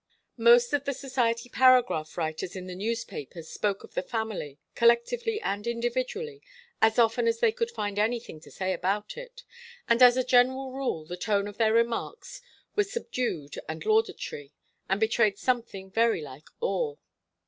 Most 0.39 0.73
of 0.73 0.85
the 0.85 0.95
society 0.95 1.47
paragraph 1.47 2.17
writers 2.17 2.55
in 2.55 2.65
the 2.65 2.73
newspapers 2.73 3.47
spoke 3.51 3.83
of 3.83 3.93
the 3.93 4.01
family, 4.01 4.57
collectively 4.73 5.39
and 5.41 5.67
individually, 5.67 6.41
as 6.81 6.97
often 6.97 7.27
as 7.27 7.37
they 7.39 7.51
could 7.51 7.69
find 7.69 7.99
anything 7.99 8.39
to 8.39 8.49
say 8.49 8.73
about 8.73 9.15
it, 9.15 9.43
and 9.87 10.01
as 10.01 10.17
a 10.17 10.23
general 10.23 10.71
rule 10.71 11.05
the 11.05 11.17
tone 11.17 11.47
of 11.47 11.57
their 11.59 11.73
remarks 11.75 12.41
was 12.75 12.91
subdued 12.91 13.59
and 13.69 13.85
laudatory, 13.85 14.51
and 14.89 14.99
betrayed 14.99 15.37
something 15.37 15.91
very 15.91 16.23
like 16.23 16.47
awe. 16.61 16.95